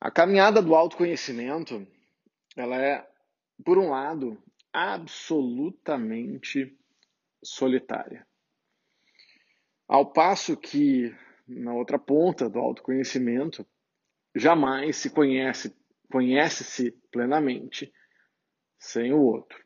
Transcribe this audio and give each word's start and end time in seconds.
A 0.00 0.10
caminhada 0.10 0.62
do 0.62 0.74
autoconhecimento, 0.74 1.86
ela 2.56 2.80
é, 2.80 3.06
por 3.62 3.76
um 3.76 3.90
lado, 3.90 4.42
absolutamente 4.72 6.74
solitária. 7.44 8.26
Ao 9.86 10.10
passo 10.10 10.56
que, 10.56 11.14
na 11.46 11.74
outra 11.74 11.98
ponta 11.98 12.48
do 12.48 12.58
autoconhecimento, 12.58 13.66
jamais 14.34 14.96
se 14.96 15.10
conhece, 15.10 15.76
conhece-se 16.10 16.92
plenamente 17.10 17.92
sem 18.78 19.12
o 19.12 19.20
outro. 19.20 19.62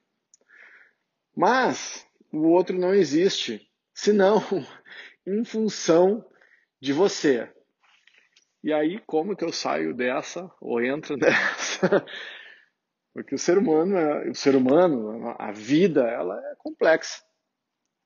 Mas 1.36 2.04
o 2.32 2.48
outro 2.48 2.76
não 2.76 2.92
existe, 2.92 3.70
senão 3.94 4.40
em 5.24 5.44
função 5.44 6.28
de 6.80 6.92
você. 6.92 7.54
E 8.64 8.72
aí, 8.72 8.98
como 9.00 9.36
que 9.36 9.44
eu 9.44 9.52
saio 9.52 9.92
dessa 9.92 10.50
ou 10.58 10.82
entro 10.82 11.16
nessa? 11.20 12.02
Porque 13.12 13.34
o 13.34 13.38
ser 13.38 13.58
humano, 13.58 13.94
é, 13.94 14.30
o 14.30 14.34
ser 14.34 14.56
humano, 14.56 15.36
a 15.38 15.52
vida, 15.52 16.08
ela 16.08 16.34
é 16.50 16.54
complexa. 16.56 17.22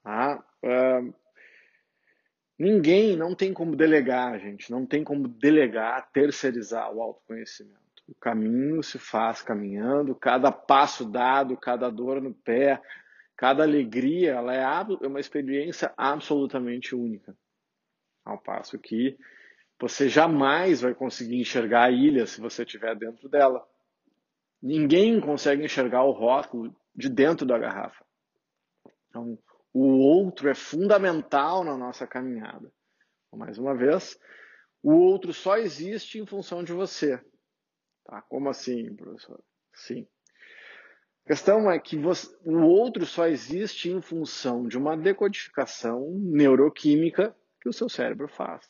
Tá? 0.02 0.44
Uh, 0.64 1.14
ninguém 2.58 3.16
não 3.16 3.36
tem 3.36 3.54
como 3.54 3.76
delegar, 3.76 4.40
gente, 4.40 4.68
não 4.68 4.84
tem 4.84 5.04
como 5.04 5.28
delegar, 5.28 6.10
terceirizar 6.10 6.92
o 6.92 7.00
autoconhecimento. 7.00 7.78
O 8.08 8.14
caminho 8.16 8.82
se 8.82 8.98
faz 8.98 9.40
caminhando, 9.40 10.12
cada 10.12 10.50
passo 10.50 11.08
dado, 11.08 11.56
cada 11.56 11.88
dor 11.88 12.20
no 12.20 12.34
pé, 12.34 12.82
cada 13.36 13.62
alegria, 13.62 14.32
ela 14.32 14.52
é, 14.52 15.04
é 15.04 15.06
uma 15.06 15.20
experiência 15.20 15.94
absolutamente 15.96 16.96
única. 16.96 17.32
Ao 18.24 18.36
passo 18.38 18.76
que 18.76 19.16
você 19.80 20.08
jamais 20.08 20.80
vai 20.80 20.94
conseguir 20.94 21.40
enxergar 21.40 21.84
a 21.84 21.90
ilha 21.90 22.26
se 22.26 22.40
você 22.40 22.62
estiver 22.62 22.96
dentro 22.96 23.28
dela. 23.28 23.66
Ninguém 24.60 25.20
consegue 25.20 25.64
enxergar 25.64 26.02
o 26.02 26.10
rótulo 26.10 26.74
de 26.94 27.08
dentro 27.08 27.46
da 27.46 27.56
garrafa. 27.58 28.04
Então, 29.08 29.38
o 29.72 29.98
outro 29.98 30.48
é 30.48 30.54
fundamental 30.54 31.62
na 31.62 31.76
nossa 31.76 32.06
caminhada. 32.06 32.72
Mais 33.32 33.56
uma 33.58 33.74
vez, 33.76 34.18
o 34.82 34.92
outro 34.92 35.32
só 35.32 35.56
existe 35.56 36.18
em 36.18 36.26
função 36.26 36.64
de 36.64 36.72
você. 36.72 37.22
Tá? 38.04 38.20
Como 38.22 38.48
assim, 38.48 38.94
professor? 38.96 39.40
Sim. 39.74 40.08
A 41.24 41.28
questão 41.28 41.70
é 41.70 41.78
que 41.78 41.96
você, 41.96 42.34
o 42.42 42.62
outro 42.62 43.06
só 43.06 43.28
existe 43.28 43.90
em 43.90 44.00
função 44.00 44.66
de 44.66 44.76
uma 44.76 44.96
decodificação 44.96 46.10
neuroquímica 46.18 47.36
que 47.60 47.68
o 47.68 47.72
seu 47.72 47.88
cérebro 47.88 48.26
faz. 48.28 48.66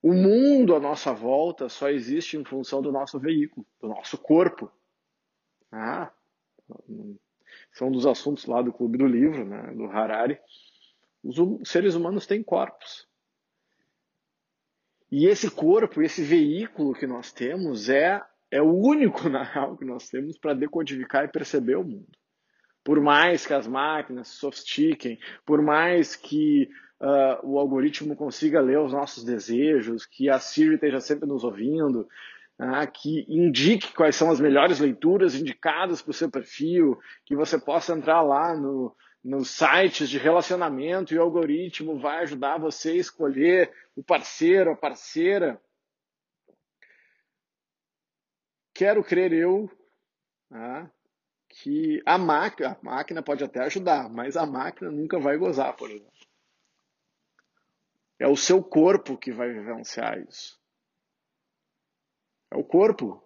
O 0.00 0.12
mundo 0.12 0.74
à 0.74 0.80
nossa 0.80 1.12
volta 1.12 1.68
só 1.68 1.90
existe 1.90 2.36
em 2.36 2.44
função 2.44 2.80
do 2.80 2.92
nosso 2.92 3.18
veículo, 3.18 3.66
do 3.80 3.88
nosso 3.88 4.16
corpo. 4.16 4.70
Ah, 5.72 6.12
são 7.72 7.88
um 7.88 7.92
dos 7.92 8.06
assuntos 8.06 8.46
lá 8.46 8.62
do 8.62 8.72
Clube 8.72 8.98
do 8.98 9.06
Livro, 9.06 9.44
né, 9.44 9.74
do 9.74 9.84
Harari. 9.86 10.38
Os 11.22 11.38
hum, 11.38 11.64
seres 11.64 11.94
humanos 11.94 12.26
têm 12.26 12.42
corpos. 12.42 13.08
E 15.10 15.26
esse 15.26 15.50
corpo, 15.50 16.02
esse 16.02 16.22
veículo 16.22 16.94
que 16.94 17.06
nós 17.06 17.32
temos 17.32 17.88
é, 17.88 18.22
é 18.50 18.62
o 18.62 18.72
único, 18.72 19.26
na 19.28 19.42
real, 19.42 19.76
que 19.76 19.84
nós 19.84 20.08
temos 20.08 20.38
para 20.38 20.54
decodificar 20.54 21.24
e 21.24 21.32
perceber 21.32 21.76
o 21.76 21.84
mundo. 21.84 22.06
Por 22.84 23.00
mais 23.00 23.46
que 23.46 23.52
as 23.52 23.66
máquinas 23.66 24.28
se 24.28 24.36
sofistiquem, 24.36 25.18
por 25.44 25.60
mais 25.60 26.14
que 26.14 26.70
uh, 27.00 27.38
o 27.42 27.58
algoritmo 27.58 28.16
consiga 28.16 28.60
ler 28.60 28.78
os 28.78 28.92
nossos 28.92 29.24
desejos, 29.24 30.06
que 30.06 30.28
a 30.28 30.38
Siri 30.38 30.74
esteja 30.74 31.00
sempre 31.00 31.28
nos 31.28 31.44
ouvindo, 31.44 32.08
uh, 32.58 32.90
que 32.92 33.24
indique 33.28 33.94
quais 33.94 34.16
são 34.16 34.30
as 34.30 34.40
melhores 34.40 34.80
leituras 34.80 35.34
indicadas 35.34 36.02
para 36.02 36.10
o 36.10 36.14
seu 36.14 36.30
perfil, 36.30 36.98
que 37.24 37.36
você 37.36 37.58
possa 37.58 37.92
entrar 37.92 38.22
lá 38.22 38.54
no, 38.56 38.94
nos 39.22 39.50
sites 39.50 40.08
de 40.08 40.18
relacionamento 40.18 41.12
e 41.12 41.18
o 41.18 41.22
algoritmo 41.22 41.98
vai 41.98 42.22
ajudar 42.22 42.58
você 42.58 42.90
a 42.90 42.96
escolher 42.96 43.72
o 43.96 44.02
parceiro, 44.02 44.72
a 44.72 44.76
parceira. 44.76 45.60
Quero 48.74 49.02
crer 49.02 49.32
eu 49.32 49.68
ah, 50.50 50.88
que 51.48 52.00
a 52.06 52.16
máquina, 52.16 52.78
a 52.80 52.84
máquina 52.84 53.22
pode 53.22 53.42
até 53.42 53.60
ajudar, 53.60 54.08
mas 54.08 54.36
a 54.36 54.46
máquina 54.46 54.90
nunca 54.90 55.18
vai 55.18 55.36
gozar, 55.36 55.74
por 55.76 55.90
exemplo. 55.90 56.17
É 58.18 58.26
o 58.26 58.36
seu 58.36 58.62
corpo 58.62 59.16
que 59.16 59.30
vai 59.30 59.52
vivenciar 59.52 60.18
isso. 60.18 60.58
É 62.50 62.56
o 62.56 62.64
corpo. 62.64 63.22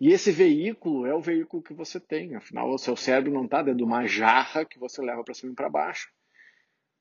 E 0.00 0.12
esse 0.12 0.30
veículo 0.30 1.06
é 1.06 1.14
o 1.14 1.20
veículo 1.20 1.62
que 1.62 1.72
você 1.72 1.98
tem. 1.98 2.34
Afinal, 2.34 2.68
o 2.70 2.78
seu 2.78 2.96
cérebro 2.96 3.32
não 3.32 3.44
está 3.44 3.62
dentro 3.62 3.78
de 3.78 3.84
uma 3.84 4.06
jarra 4.06 4.64
que 4.64 4.78
você 4.78 5.00
leva 5.00 5.22
para 5.24 5.34
cima 5.34 5.52
e 5.52 5.56
para 5.56 5.70
baixo. 5.70 6.12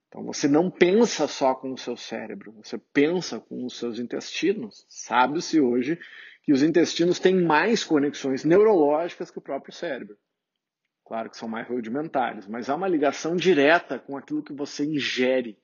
Então 0.08 0.24
você 0.24 0.48
não 0.48 0.70
pensa 0.70 1.28
só 1.28 1.56
com 1.56 1.74
o 1.74 1.78
seu 1.78 1.98
cérebro, 1.98 2.52
você 2.52 2.78
pensa 2.78 3.40
com 3.40 3.66
os 3.66 3.80
seus 3.80 3.98
intestinos. 3.98 4.86
Sabe-se 4.88 5.60
hoje 5.60 6.00
que 6.44 6.54
os 6.54 6.62
intestinos 6.62 7.18
têm 7.18 7.36
mais 7.44 7.84
conexões 7.84 8.46
neurológicas 8.46 9.32
que 9.32 9.40
o 9.40 9.42
próprio 9.42 9.74
cérebro. 9.74 10.16
Claro 11.04 11.32
que 11.32 11.38
são 11.38 11.50
mais 11.50 11.68
rudimentares, 11.68 12.48
mas 12.48 12.70
há 12.70 12.76
uma 12.76 12.88
ligação 12.88 13.36
direta 13.36 13.98
com 13.98 14.16
aquilo 14.16 14.44
que 14.44 14.54
você 14.54 14.86
ingere 14.86 15.58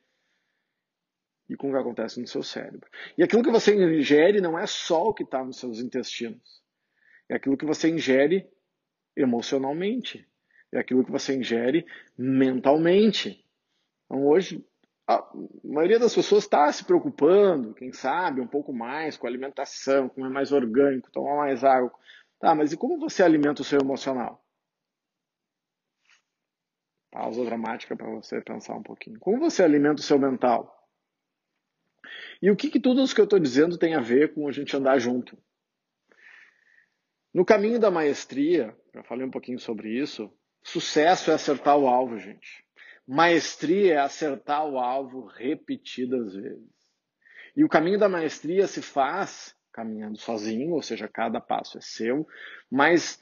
e 1.50 1.58
com 1.58 1.70
o 1.70 1.72
que 1.72 1.78
acontece 1.78 2.22
no 2.22 2.28
seu 2.28 2.44
cérebro. 2.44 2.88
E 3.18 3.24
aquilo 3.24 3.44
que 3.44 3.50
você 3.50 3.74
ingere 3.74 4.40
não 4.40 4.58
é 4.58 4.68
só 4.68 5.06
o 5.06 5.14
que 5.14 5.24
está 5.24 5.44
nos 5.44 5.58
seus 5.58 5.80
intestinos. 5.80 6.62
É 7.28 7.36
aquilo 7.36 7.58
que 7.58 7.66
você 7.66 7.90
ingere 7.90 8.48
emocionalmente. 9.16 10.28
É 10.72 10.80
aquilo 10.80 11.04
que 11.04 11.12
você 11.12 11.36
ingere 11.36 11.86
mentalmente. 12.18 13.44
Então, 14.06 14.26
hoje, 14.28 14.64
a 15.08 15.28
maioria 15.64 15.98
das 15.98 16.14
pessoas 16.14 16.44
está 16.44 16.72
se 16.72 16.86
preocupando, 16.86 17.74
quem 17.74 17.92
sabe, 17.92 18.42
um 18.42 18.48
pouco 18.48 18.72
mais 18.72 19.18
com 19.18 19.26
a 19.26 19.30
alimentação, 19.30 20.08
comer 20.08 20.30
mais 20.30 20.52
orgânico, 20.52 21.12
tomar 21.12 21.36
mais 21.36 21.64
água. 21.64 21.92
Tá, 22.40 22.54
mas 22.54 22.72
e 22.72 22.78
como 22.78 23.00
você 23.00 23.24
alimenta 23.24 23.64
o 23.64 23.66
seu 23.66 23.80
emocional? 23.80 24.44
Pausa 27.12 27.44
dramática 27.44 27.96
para 27.96 28.09
você 28.12 28.40
pensar 28.40 28.76
um 28.76 28.84
pouquinho. 28.84 29.20
Como 29.20 29.40
você 29.40 29.64
alimenta 29.64 30.00
o 30.00 30.04
seu 30.04 30.20
mental? 30.20 30.78
E 32.42 32.50
o 32.50 32.56
que, 32.56 32.70
que 32.70 32.80
tudo 32.80 33.04
isso 33.04 33.14
que 33.14 33.22
eu 33.22 33.26
estou 33.26 33.40
dizendo 33.40 33.78
tem 33.78 33.96
a 33.96 34.00
ver 34.00 34.34
com 34.34 34.48
a 34.48 34.52
gente 34.52 34.76
andar 34.76 34.98
junto? 35.00 35.38
No 37.34 37.46
caminho 37.46 37.80
da 37.80 37.92
maestria, 37.92 38.76
já 38.94 39.04
falei 39.04 39.26
um 39.26 39.32
pouquinho 39.32 39.60
sobre 39.60 39.90
isso, 39.90 40.32
sucesso 40.64 41.32
é 41.32 41.34
acertar 41.34 41.78
o 41.78 41.88
alvo, 41.88 42.18
gente. 42.18 42.66
Maestria 43.06 43.96
é 43.96 43.98
acertar 43.98 44.66
o 44.66 44.80
alvo 44.80 45.26
repetidas 45.26 46.34
vezes. 46.34 46.80
E 47.56 47.64
o 47.64 47.70
caminho 47.70 48.00
da 48.00 48.08
maestria 48.08 48.68
se 48.68 48.82
faz 48.82 49.56
caminhando 49.72 50.18
sozinho, 50.18 50.74
ou 50.74 50.82
seja, 50.82 51.08
cada 51.08 51.42
passo 51.42 51.78
é 51.78 51.82
seu, 51.82 52.28
mas 52.70 53.20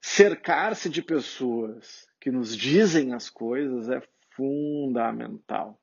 cercar-se 0.00 0.88
de 0.88 1.02
pessoas 1.02 2.06
que 2.20 2.30
nos 2.30 2.56
dizem 2.56 3.12
as 3.12 3.28
coisas 3.28 3.88
é 3.88 4.00
fundamental. 4.34 5.81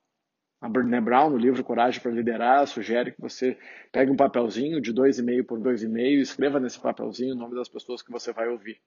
A 0.62 0.68
Brené 0.68 1.00
Brown, 1.00 1.30
no 1.30 1.38
livro 1.38 1.64
Coragem 1.64 2.02
para 2.02 2.12
Liderar, 2.12 2.68
sugere 2.68 3.14
que 3.14 3.22
você 3.22 3.58
pegue 3.92 4.12
um 4.12 4.18
papelzinho 4.18 4.82
de 4.82 4.94
2,5 4.94 5.46
por 5.46 5.60
2,5 5.60 5.98
e 5.98 6.22
escreva 6.22 6.60
nesse 6.60 6.80
papelzinho 6.80 7.34
o 7.34 7.38
nome 7.38 7.56
das 7.56 7.70
pessoas 7.70 8.02
que 8.02 8.12
você 8.12 8.34
vai 8.34 8.50
ouvir. 8.50 8.82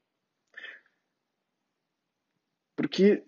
Porque, 2.77 3.25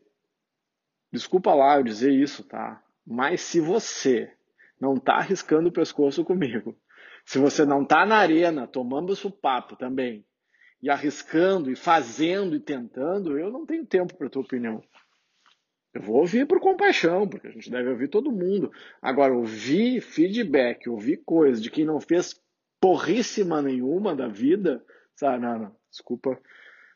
desculpa 1.10 1.54
lá 1.54 1.76
eu 1.76 1.82
dizer 1.82 2.12
isso, 2.12 2.44
tá? 2.44 2.82
Mas 3.06 3.40
se 3.40 3.60
você 3.60 4.30
não 4.78 4.94
está 4.94 5.14
arriscando 5.14 5.70
o 5.70 5.72
pescoço 5.72 6.24
comigo, 6.24 6.76
se 7.24 7.38
você 7.38 7.64
não 7.64 7.82
está 7.82 8.04
na 8.04 8.16
arena 8.16 8.66
tomando 8.66 9.14
papo 9.30 9.76
também, 9.76 10.26
e 10.82 10.90
arriscando, 10.90 11.70
e 11.70 11.76
fazendo, 11.76 12.54
e 12.54 12.60
tentando, 12.60 13.38
eu 13.38 13.50
não 13.50 13.64
tenho 13.64 13.86
tempo 13.86 14.14
para 14.14 14.28
tua 14.28 14.42
opinião. 14.42 14.82
Eu 15.94 16.02
vou 16.02 16.16
ouvir 16.16 16.44
por 16.44 16.58
compaixão, 16.58 17.28
porque 17.28 17.46
a 17.46 17.50
gente 17.52 17.70
deve 17.70 17.88
ouvir 17.88 18.08
todo 18.08 18.32
mundo. 18.32 18.72
Agora, 19.00 19.32
ouvir 19.32 20.00
feedback, 20.00 20.88
ouvir 20.88 21.18
coisa 21.18 21.60
de 21.60 21.70
quem 21.70 21.84
não 21.84 22.00
fez 22.00 22.34
porríssima 22.80 23.62
nenhuma 23.62 24.14
da 24.14 24.26
vida, 24.26 24.84
sabe? 25.14 25.40
Não, 25.40 25.56
não, 25.56 25.76
desculpa, 25.88 26.36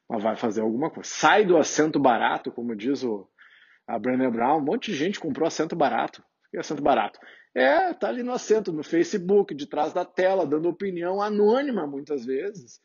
mas 0.08 0.20
vai 0.20 0.36
fazer 0.36 0.62
alguma 0.62 0.90
coisa. 0.90 1.08
Sai 1.08 1.46
do 1.46 1.56
assento 1.56 2.00
barato, 2.00 2.50
como 2.50 2.74
diz 2.74 3.04
o, 3.04 3.30
a 3.86 3.96
Brené 4.00 4.28
Brown. 4.28 4.58
Um 4.58 4.64
monte 4.64 4.90
de 4.90 4.96
gente 4.96 5.20
comprou 5.20 5.46
assento 5.46 5.76
barato. 5.76 6.20
O 6.20 6.50
que 6.50 6.56
é 6.56 6.60
assento 6.60 6.82
barato? 6.82 7.20
É, 7.54 7.94
tá 7.94 8.08
ali 8.08 8.24
no 8.24 8.32
assento, 8.32 8.72
no 8.72 8.82
Facebook, 8.82 9.54
de 9.54 9.66
trás 9.66 9.92
da 9.92 10.04
tela, 10.04 10.44
dando 10.44 10.68
opinião 10.68 11.22
anônima 11.22 11.86
muitas 11.86 12.26
vezes. 12.26 12.80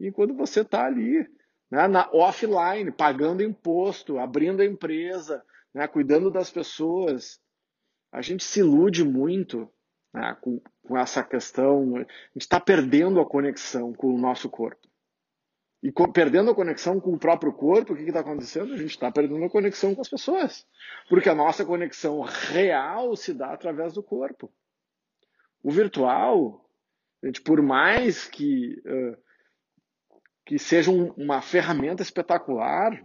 E 0.00 0.10
quando 0.10 0.34
você 0.34 0.64
tá 0.64 0.86
ali 0.86 1.28
né, 1.72 1.88
na 1.88 2.06
offline, 2.12 2.92
pagando 2.92 3.42
imposto, 3.42 4.18
abrindo 4.18 4.60
a 4.60 4.66
empresa, 4.66 5.42
né, 5.72 5.88
cuidando 5.88 6.30
das 6.30 6.50
pessoas. 6.50 7.40
A 8.12 8.20
gente 8.20 8.44
se 8.44 8.60
ilude 8.60 9.02
muito 9.02 9.66
né, 10.12 10.36
com, 10.42 10.60
com 10.82 10.98
essa 10.98 11.24
questão. 11.24 11.96
A 11.96 12.00
gente 12.00 12.10
está 12.36 12.60
perdendo 12.60 13.18
a 13.18 13.26
conexão 13.26 13.94
com 13.94 14.14
o 14.14 14.18
nosso 14.18 14.50
corpo. 14.50 14.86
E 15.82 15.90
com, 15.90 16.12
perdendo 16.12 16.50
a 16.50 16.54
conexão 16.54 17.00
com 17.00 17.14
o 17.14 17.18
próprio 17.18 17.54
corpo, 17.54 17.94
o 17.94 17.96
que 17.96 18.02
está 18.02 18.20
acontecendo? 18.20 18.74
A 18.74 18.76
gente 18.76 18.90
está 18.90 19.10
perdendo 19.10 19.42
a 19.42 19.50
conexão 19.50 19.94
com 19.94 20.02
as 20.02 20.10
pessoas. 20.10 20.66
Porque 21.08 21.30
a 21.30 21.34
nossa 21.34 21.64
conexão 21.64 22.20
real 22.20 23.16
se 23.16 23.32
dá 23.32 23.50
através 23.50 23.94
do 23.94 24.02
corpo. 24.02 24.52
O 25.62 25.70
virtual, 25.70 26.68
gente, 27.24 27.40
por 27.40 27.62
mais 27.62 28.28
que, 28.28 28.78
uh, 28.84 29.16
que 30.44 30.58
seja 30.58 30.90
um, 30.90 31.12
uma 31.12 31.40
ferramenta 31.40 32.02
espetacular, 32.02 33.00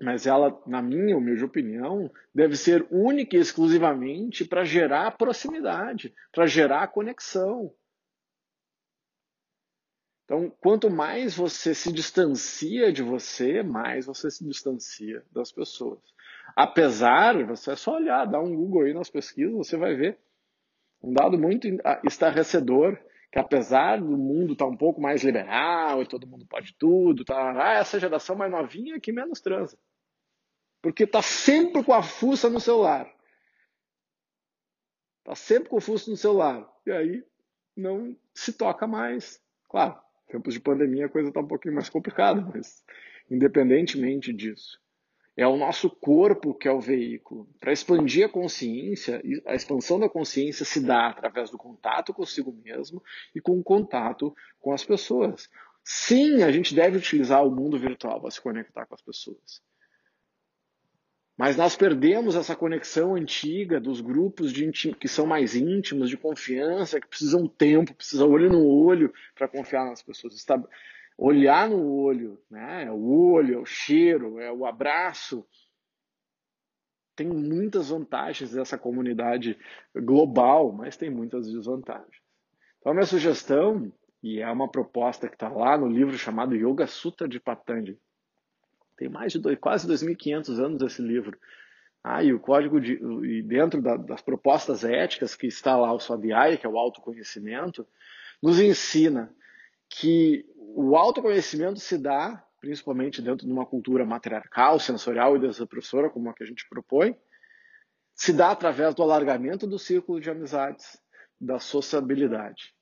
mas 0.00 0.26
ela, 0.26 0.60
na 0.66 0.82
minha 0.82 1.16
humilde 1.16 1.44
opinião, 1.44 2.10
deve 2.34 2.56
ser 2.56 2.86
única 2.90 3.36
e 3.36 3.40
exclusivamente 3.40 4.44
para 4.44 4.64
gerar 4.64 5.16
proximidade, 5.16 6.12
para 6.32 6.46
gerar 6.46 6.88
conexão. 6.88 7.72
Então, 10.24 10.50
quanto 10.58 10.90
mais 10.90 11.36
você 11.36 11.74
se 11.74 11.92
distancia 11.92 12.90
de 12.90 13.02
você, 13.02 13.62
mais 13.62 14.06
você 14.06 14.30
se 14.30 14.42
distancia 14.44 15.22
das 15.30 15.52
pessoas. 15.52 16.00
Apesar, 16.56 17.44
você 17.44 17.72
é 17.72 17.76
só 17.76 17.96
olhar, 17.96 18.24
dar 18.24 18.40
um 18.40 18.54
Google 18.56 18.82
aí 18.82 18.94
nas 18.94 19.10
pesquisas, 19.10 19.54
você 19.54 19.76
vai 19.76 19.94
ver 19.94 20.18
um 21.02 21.12
dado 21.12 21.38
muito 21.38 21.68
estarrecedor, 22.04 22.98
que 23.34 23.38
apesar 23.40 24.00
do 24.00 24.16
mundo 24.16 24.52
estar 24.52 24.64
tá 24.64 24.70
um 24.70 24.76
pouco 24.76 25.00
mais 25.00 25.24
liberal 25.24 26.00
e 26.00 26.06
todo 26.06 26.24
mundo 26.24 26.46
pode 26.46 26.72
tudo, 26.78 27.24
tá, 27.24 27.50
ah, 27.60 27.80
essa 27.80 27.98
geração 27.98 28.36
mais 28.36 28.48
novinha 28.48 28.94
é 28.94 29.00
que 29.00 29.10
menos 29.10 29.40
transa. 29.40 29.76
Porque 30.80 31.02
está 31.02 31.20
sempre 31.20 31.82
com 31.82 31.92
a 31.92 32.00
fuça 32.00 32.48
no 32.48 32.60
celular. 32.60 33.12
Está 35.18 35.34
sempre 35.34 35.68
com 35.68 35.78
o 35.78 35.80
fuça 35.80 36.08
no 36.08 36.16
celular. 36.16 36.64
E 36.86 36.92
aí 36.92 37.24
não 37.76 38.16
se 38.32 38.52
toca 38.52 38.86
mais. 38.86 39.42
Claro, 39.68 40.00
tempos 40.28 40.54
de 40.54 40.60
pandemia 40.60 41.06
a 41.06 41.10
coisa 41.10 41.30
está 41.30 41.40
um 41.40 41.48
pouquinho 41.48 41.74
mais 41.74 41.88
complicada, 41.88 42.40
mas 42.40 42.84
independentemente 43.28 44.32
disso, 44.32 44.80
é 45.36 45.46
o 45.46 45.56
nosso 45.56 45.90
corpo 45.90 46.54
que 46.54 46.68
é 46.68 46.72
o 46.72 46.80
veículo. 46.80 47.48
Para 47.58 47.72
expandir 47.72 48.26
a 48.26 48.28
consciência, 48.28 49.20
a 49.46 49.54
expansão 49.54 49.98
da 49.98 50.08
consciência 50.08 50.64
se 50.64 50.80
dá 50.80 51.08
através 51.08 51.50
do 51.50 51.58
contato 51.58 52.14
consigo 52.14 52.52
mesmo 52.64 53.02
e 53.34 53.40
com 53.40 53.58
o 53.58 53.64
contato 53.64 54.34
com 54.60 54.72
as 54.72 54.84
pessoas. 54.84 55.48
Sim, 55.82 56.42
a 56.42 56.52
gente 56.52 56.74
deve 56.74 56.96
utilizar 56.96 57.44
o 57.44 57.50
mundo 57.50 57.78
virtual 57.78 58.20
para 58.20 58.30
se 58.30 58.40
conectar 58.40 58.86
com 58.86 58.94
as 58.94 59.02
pessoas. 59.02 59.60
Mas 61.36 61.56
nós 61.56 61.74
perdemos 61.74 62.36
essa 62.36 62.54
conexão 62.54 63.16
antiga 63.16 63.80
dos 63.80 64.00
grupos 64.00 64.52
de 64.52 64.70
que 64.94 65.08
são 65.08 65.26
mais 65.26 65.56
íntimos, 65.56 66.08
de 66.08 66.16
confiança, 66.16 67.00
que 67.00 67.08
precisam 67.08 67.48
tempo, 67.48 67.92
precisam 67.92 68.30
olho 68.30 68.48
no 68.48 68.64
olho 68.64 69.12
para 69.34 69.48
confiar 69.48 69.84
nas 69.84 70.00
pessoas. 70.00 70.34
Olhar 71.16 71.68
no 71.68 71.94
olho, 71.94 72.40
né? 72.50 72.84
É 72.84 72.90
o 72.90 73.32
olho, 73.32 73.54
é 73.54 73.58
o 73.58 73.66
cheiro, 73.66 74.40
é 74.40 74.52
o 74.52 74.66
abraço. 74.66 75.46
Tem 77.14 77.28
muitas 77.28 77.90
vantagens 77.90 78.52
dessa 78.52 78.76
comunidade 78.76 79.56
global, 79.94 80.72
mas 80.72 80.96
tem 80.96 81.08
muitas 81.08 81.50
desvantagens. 81.50 82.22
Então, 82.78 82.90
a 82.90 82.94
minha 82.94 83.06
sugestão, 83.06 83.92
e 84.22 84.40
é 84.40 84.50
uma 84.50 84.68
proposta 84.68 85.28
que 85.28 85.36
está 85.36 85.48
lá 85.48 85.78
no 85.78 85.86
livro 85.86 86.18
chamado 86.18 86.56
Yoga 86.56 86.86
Sutra 86.86 87.28
de 87.28 87.38
Patanjali, 87.38 87.98
tem 88.96 89.08
mais 89.08 89.32
de 89.32 89.38
dois, 89.38 89.58
quase 89.58 89.88
2.500 89.88 90.58
anos 90.58 90.82
esse 90.82 91.02
livro. 91.02 91.38
Ah, 92.02 92.22
e 92.22 92.32
o 92.32 92.40
código 92.40 92.80
de, 92.80 93.00
e 93.24 93.42
dentro 93.42 93.80
da, 93.80 93.96
das 93.96 94.20
propostas 94.20 94.84
éticas 94.84 95.34
que 95.34 95.46
está 95.46 95.76
lá 95.76 95.92
o 95.92 95.98
Swadhyaya, 95.98 96.56
que 96.56 96.66
é 96.66 96.68
o 96.68 96.78
autoconhecimento, 96.78 97.86
nos 98.42 98.60
ensina 98.60 99.34
que 99.88 100.44
o 100.76 100.96
autoconhecimento 100.96 101.80
se 101.80 101.98
dá, 101.98 102.44
principalmente 102.60 103.20
dentro 103.20 103.46
de 103.46 103.52
uma 103.52 103.66
cultura 103.66 104.04
matriarcal, 104.06 104.78
sensorial 104.78 105.36
e 105.36 105.40
desopressora, 105.40 106.10
como 106.10 106.30
a 106.30 106.34
que 106.34 106.42
a 106.42 106.46
gente 106.46 106.66
propõe, 106.68 107.16
se 108.14 108.32
dá 108.32 108.50
através 108.50 108.94
do 108.94 109.02
alargamento 109.02 109.66
do 109.66 109.78
círculo 109.78 110.20
de 110.20 110.30
amizades, 110.30 111.00
da 111.40 111.58
sociabilidade. 111.58 112.74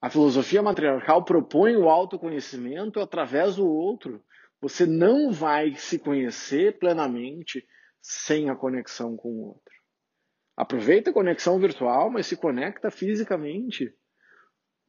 A 0.00 0.10
filosofia 0.10 0.62
matriarcal 0.62 1.24
propõe 1.24 1.76
o 1.76 1.88
autoconhecimento 1.88 3.00
através 3.00 3.56
do 3.56 3.66
outro, 3.66 4.24
você 4.60 4.86
não 4.86 5.30
vai 5.30 5.74
se 5.74 5.98
conhecer 5.98 6.78
plenamente 6.78 7.66
sem 8.00 8.48
a 8.48 8.56
conexão 8.56 9.16
com 9.16 9.28
o 9.28 9.46
outro. 9.48 9.74
Aproveita 10.56 11.10
a 11.10 11.12
conexão 11.12 11.58
virtual, 11.58 12.10
mas 12.10 12.26
se 12.26 12.36
conecta 12.36 12.90
fisicamente. 12.90 13.94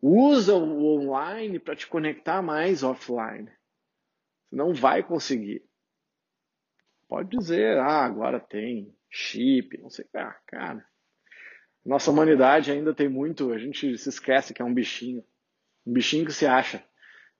Usa 0.01 0.55
o 0.55 0.97
online 0.97 1.59
para 1.59 1.75
te 1.75 1.87
conectar 1.87 2.41
mais 2.41 2.83
offline. 2.83 3.49
Você 4.49 4.55
não 4.55 4.73
vai 4.73 5.03
conseguir. 5.03 5.63
Pode 7.07 7.29
dizer, 7.29 7.77
ah, 7.77 8.05
agora 8.05 8.39
tem 8.39 8.93
chip, 9.09 9.77
não 9.77 9.89
sei. 9.89 10.05
Ah, 10.13 10.37
cara. 10.45 10.85
Nossa 11.85 12.11
humanidade 12.11 12.71
ainda 12.71 12.93
tem 12.93 13.07
muito, 13.07 13.51
a 13.53 13.57
gente 13.57 13.97
se 13.97 14.09
esquece 14.09 14.53
que 14.53 14.61
é 14.61 14.65
um 14.65 14.73
bichinho. 14.73 15.23
Um 15.85 15.93
bichinho 15.93 16.25
que 16.25 16.33
se 16.33 16.45
acha. 16.45 16.83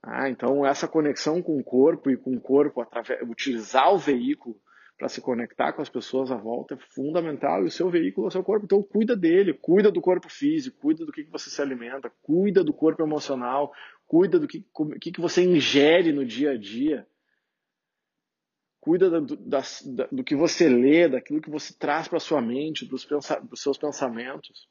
Ah, 0.02 0.30
então, 0.30 0.66
essa 0.66 0.88
conexão 0.88 1.42
com 1.42 1.60
o 1.60 1.64
corpo 1.64 2.10
e 2.10 2.18
com 2.18 2.34
o 2.34 2.40
corpo, 2.40 2.82
através, 2.82 3.22
utilizar 3.30 3.94
o 3.94 3.98
veículo 3.98 4.60
para 4.98 5.08
se 5.08 5.22
conectar 5.22 5.74
com 5.74 5.82
as 5.82 5.90
pessoas 5.90 6.32
à 6.32 6.36
volta 6.36 6.74
é 6.74 6.78
fundamental. 6.78 7.64
E 7.64 7.68
o 7.68 7.72
seu 7.72 7.90
veículo 7.90 8.28
é 8.28 8.30
o 8.30 8.32
seu 8.32 8.44
corpo. 8.44 8.66
Então, 8.66 8.82
cuida 8.82 9.16
dele, 9.16 9.54
cuida 9.54 9.92
do 9.92 10.02
corpo 10.02 10.28
físico, 10.28 10.80
cuida 10.80 11.06
do 11.06 11.12
que, 11.12 11.24
que 11.24 11.32
você 11.32 11.50
se 11.50 11.62
alimenta, 11.62 12.12
cuida 12.22 12.64
do 12.64 12.74
corpo 12.74 13.04
emocional, 13.04 13.72
cuida 14.08 14.40
do 14.40 14.48
que, 14.48 14.66
que, 15.00 15.12
que 15.12 15.22
você 15.22 15.44
ingere 15.44 16.12
no 16.12 16.26
dia 16.26 16.52
a 16.52 16.58
dia. 16.58 17.08
Cuida 18.80 19.22
do, 19.22 19.36
das, 19.36 19.84
do 20.12 20.24
que 20.24 20.36
você 20.36 20.68
lê, 20.68 21.08
daquilo 21.08 21.42
que 21.42 21.50
você 21.50 21.74
traz 21.78 22.08
para 22.08 22.20
sua 22.20 22.42
mente, 22.42 22.86
dos, 22.86 23.06
pensa, 23.06 23.40
dos 23.40 23.62
seus 23.62 23.78
pensamentos. 23.78 24.68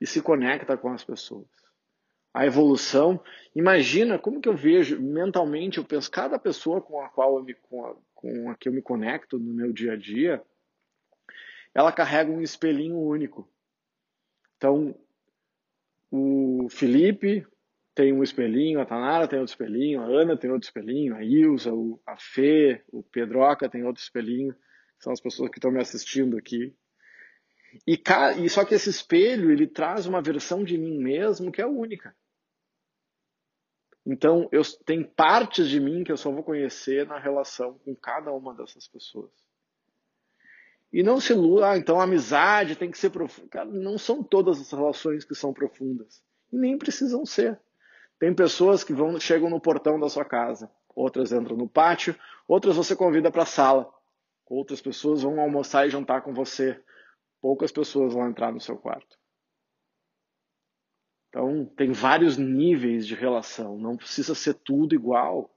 E 0.00 0.06
se 0.06 0.20
conecta 0.20 0.76
com 0.76 0.92
as 0.92 1.02
pessoas 1.02 1.46
a 2.32 2.46
evolução. 2.46 3.20
Imagina 3.54 4.18
como 4.18 4.40
que 4.40 4.48
eu 4.48 4.56
vejo 4.56 5.00
mentalmente, 5.00 5.78
eu 5.78 5.84
penso, 5.84 6.10
cada 6.10 6.38
pessoa 6.38 6.80
com 6.80 7.00
a 7.00 7.08
qual 7.08 7.36
eu 7.36 7.42
me, 7.42 7.54
com 7.54 7.84
a, 7.84 7.96
com 8.18 8.50
a 8.50 8.56
que 8.56 8.68
eu 8.68 8.72
me 8.72 8.82
conecto 8.82 9.38
no 9.38 9.54
meu 9.54 9.72
dia 9.72 9.92
a 9.92 9.96
dia, 9.96 10.42
ela 11.72 11.92
carrega 11.92 12.32
um 12.32 12.42
espelhinho 12.42 12.98
único. 12.98 13.48
Então, 14.56 14.92
o 16.10 16.66
Felipe 16.68 17.46
tem 17.94 18.12
um 18.12 18.24
espelhinho, 18.24 18.80
a 18.80 18.84
Tanara 18.84 19.28
tem 19.28 19.38
outro 19.38 19.52
espelhinho, 19.52 20.00
a 20.00 20.04
Ana 20.04 20.36
tem 20.36 20.50
outro 20.50 20.66
espelhinho, 20.66 21.14
a 21.14 21.22
Ilza, 21.22 21.70
a 22.04 22.16
Fê, 22.18 22.82
o 22.92 23.04
Pedroca 23.04 23.68
tem 23.68 23.84
outro 23.84 24.02
espelhinho, 24.02 24.52
são 24.98 25.12
as 25.12 25.20
pessoas 25.20 25.48
que 25.48 25.58
estão 25.58 25.70
me 25.70 25.80
assistindo 25.80 26.36
aqui. 26.36 26.74
E, 27.86 28.02
e 28.42 28.48
só 28.48 28.64
que 28.64 28.74
esse 28.74 28.90
espelho, 28.90 29.52
ele 29.52 29.68
traz 29.68 30.06
uma 30.06 30.20
versão 30.20 30.64
de 30.64 30.76
mim 30.76 30.98
mesmo 30.98 31.52
que 31.52 31.62
é 31.62 31.66
única. 31.66 32.16
Então, 34.10 34.48
eu 34.50 34.62
tem 34.86 35.04
partes 35.04 35.68
de 35.68 35.78
mim 35.78 36.02
que 36.02 36.10
eu 36.10 36.16
só 36.16 36.30
vou 36.30 36.42
conhecer 36.42 37.06
na 37.06 37.18
relação 37.18 37.78
com 37.84 37.94
cada 37.94 38.32
uma 38.32 38.54
dessas 38.54 38.88
pessoas. 38.88 39.30
E 40.90 41.02
não 41.02 41.20
se 41.20 41.34
iluda, 41.34 41.72
ah, 41.72 41.76
então 41.76 42.00
a 42.00 42.04
amizade 42.04 42.74
tem 42.74 42.90
que 42.90 42.96
ser 42.96 43.10
profunda. 43.10 43.66
Não 43.66 43.98
são 43.98 44.22
todas 44.22 44.58
as 44.58 44.70
relações 44.70 45.26
que 45.26 45.34
são 45.34 45.52
profundas. 45.52 46.24
E 46.50 46.56
nem 46.56 46.78
precisam 46.78 47.26
ser. 47.26 47.60
Tem 48.18 48.34
pessoas 48.34 48.82
que 48.82 48.94
vão 48.94 49.20
chegam 49.20 49.50
no 49.50 49.60
portão 49.60 50.00
da 50.00 50.08
sua 50.08 50.24
casa, 50.24 50.70
outras 50.96 51.30
entram 51.30 51.54
no 51.54 51.68
pátio, 51.68 52.16
outras 52.48 52.76
você 52.76 52.96
convida 52.96 53.30
para 53.30 53.42
a 53.42 53.46
sala. 53.46 53.92
Outras 54.46 54.80
pessoas 54.80 55.20
vão 55.20 55.38
almoçar 55.38 55.86
e 55.86 55.90
jantar 55.90 56.22
com 56.22 56.32
você. 56.32 56.82
Poucas 57.42 57.70
pessoas 57.70 58.14
vão 58.14 58.26
entrar 58.26 58.50
no 58.50 58.60
seu 58.60 58.78
quarto. 58.78 59.18
Então, 61.28 61.66
tem 61.76 61.92
vários 61.92 62.36
níveis 62.36 63.06
de 63.06 63.14
relação, 63.14 63.78
não 63.78 63.96
precisa 63.96 64.34
ser 64.34 64.54
tudo 64.54 64.94
igual. 64.94 65.54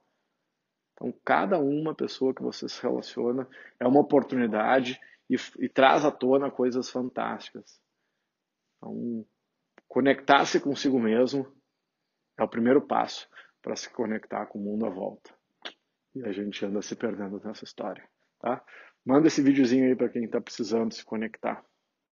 Então, 0.92 1.12
cada 1.24 1.58
uma 1.58 1.94
pessoa 1.94 2.34
que 2.34 2.42
você 2.42 2.68
se 2.68 2.80
relaciona 2.82 3.48
é 3.80 3.86
uma 3.86 4.00
oportunidade 4.00 5.00
e, 5.28 5.36
e 5.58 5.68
traz 5.68 6.04
à 6.04 6.10
tona 6.10 6.50
coisas 6.50 6.90
fantásticas. 6.90 7.80
Então, 8.76 9.26
conectar-se 9.88 10.60
consigo 10.60 10.98
mesmo 10.98 11.50
é 12.38 12.42
o 12.42 12.48
primeiro 12.48 12.80
passo 12.82 13.28
para 13.62 13.76
se 13.76 13.88
conectar 13.90 14.46
com 14.46 14.58
o 14.58 14.62
mundo 14.62 14.84
à 14.84 14.90
volta. 14.90 15.32
E 16.14 16.22
a 16.24 16.32
gente 16.32 16.64
anda 16.66 16.82
se 16.82 16.94
perdendo 16.94 17.40
nessa 17.42 17.64
história, 17.64 18.06
tá? 18.38 18.62
Manda 19.04 19.28
esse 19.28 19.42
videozinho 19.42 19.86
aí 19.86 19.96
para 19.96 20.08
quem 20.08 20.24
está 20.24 20.40
precisando 20.40 20.92
se 20.92 21.04
conectar. 21.04 21.64